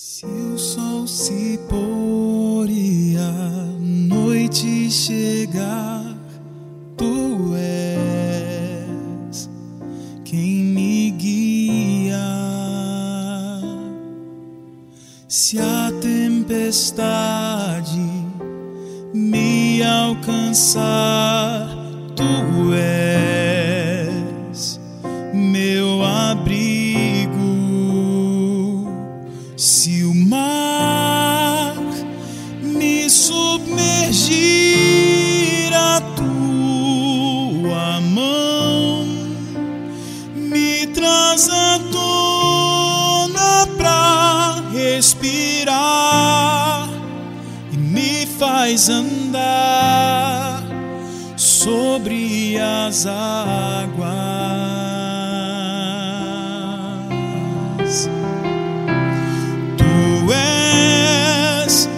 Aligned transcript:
Se 0.00 0.24
o 0.26 0.56
sol 0.56 1.08
se 1.08 1.58
pôr 1.68 2.70
e 2.70 3.16
a 3.16 3.64
noite 4.08 4.88
chegar, 4.92 6.16
tu 6.96 7.52
és 7.56 9.50
quem 10.24 10.62
me 10.62 11.10
guia. 11.10 12.16
Se 15.26 15.58
a 15.58 15.90
tempestade 16.00 17.98
me 19.12 19.82
alcançar, 19.82 21.76
tu 22.14 22.72
és 22.72 23.27
respirar 44.98 46.88
e 47.72 47.76
me 47.76 48.26
faz 48.26 48.88
andar 48.88 50.64
sobre 51.36 52.58
as 52.58 53.06
águas. 53.06 54.08
Tu 59.76 60.32
és 60.32 61.88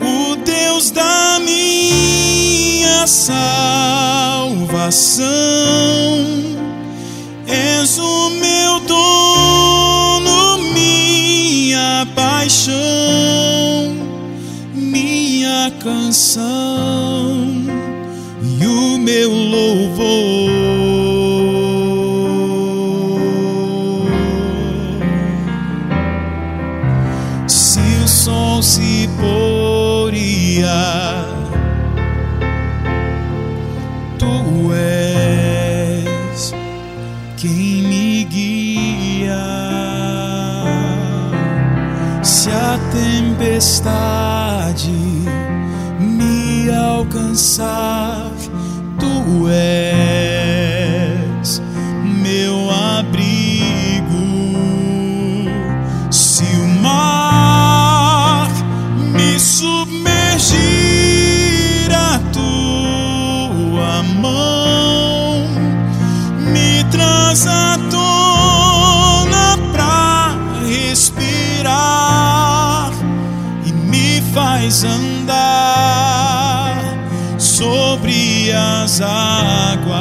o 0.00 0.36
Deus 0.36 0.90
da 0.90 1.38
minha 1.40 3.06
salvação, 3.06 3.68
canção 16.30 17.44
e 18.40 18.66
o 18.66 18.98
meu 18.98 19.30
louvor. 19.30 20.50
Se 27.48 27.80
o 28.04 28.08
sol 28.08 28.62
se 28.62 29.08
pôr 29.18 30.14
e 30.14 30.62
a 30.62 31.24
tu 34.18 34.72
és 34.72 36.54
quem 37.36 37.82
me 37.82 38.24
guia. 38.24 39.34
Se 42.22 42.50
a 42.50 42.78
tempestade 42.92 43.90
alcançar, 46.74 48.30
tu 48.98 49.48
és 49.48 51.62
meu 52.22 52.70
abrigo. 52.70 53.20
Se 56.10 56.44
o 56.44 56.68
mar 56.82 58.48
me 59.12 59.38
submergir, 59.38 60.58
a 61.92 62.18
tua 62.32 64.02
mão 64.20 65.46
me 66.52 66.84
traz 66.90 67.46
tona 67.90 69.58
pra 69.72 70.34
respirar 70.66 71.70
e 73.64 73.72
me 73.72 74.20
faz 74.32 74.84
andar 74.84 76.09
sobre 77.60 78.50
as 78.52 79.02
águas. 79.02 79.92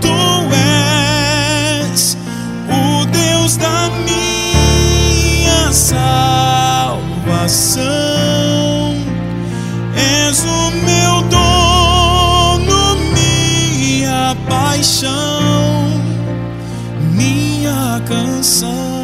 Tu 0.00 0.14
és 1.90 2.16
o 2.70 3.06
Deus 3.06 3.56
da 3.56 3.90
minha 4.06 5.72
salvação, 5.72 6.06
és 9.96 10.44
o 10.44 10.70
meu 10.86 11.22
dono, 11.28 12.96
minha 13.16 14.36
paixão, 14.48 15.90
minha 17.12 18.00
canção 18.06 18.95